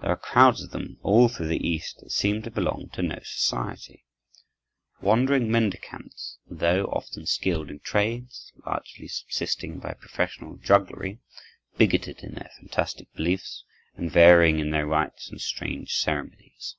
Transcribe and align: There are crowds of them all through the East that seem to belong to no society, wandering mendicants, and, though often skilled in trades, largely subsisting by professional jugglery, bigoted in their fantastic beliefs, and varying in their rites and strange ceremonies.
There 0.00 0.08
are 0.12 0.16
crowds 0.16 0.62
of 0.62 0.70
them 0.70 0.98
all 1.02 1.28
through 1.28 1.48
the 1.48 1.68
East 1.68 1.98
that 2.00 2.12
seem 2.12 2.40
to 2.44 2.50
belong 2.50 2.88
to 2.94 3.02
no 3.02 3.18
society, 3.22 4.06
wandering 5.02 5.50
mendicants, 5.50 6.38
and, 6.48 6.60
though 6.60 6.84
often 6.86 7.26
skilled 7.26 7.68
in 7.68 7.80
trades, 7.80 8.54
largely 8.64 9.06
subsisting 9.06 9.78
by 9.78 9.92
professional 9.92 10.56
jugglery, 10.56 11.20
bigoted 11.76 12.20
in 12.20 12.36
their 12.36 12.50
fantastic 12.56 13.12
beliefs, 13.12 13.62
and 13.96 14.10
varying 14.10 14.60
in 14.60 14.70
their 14.70 14.86
rites 14.86 15.28
and 15.28 15.42
strange 15.42 15.92
ceremonies. 15.92 16.76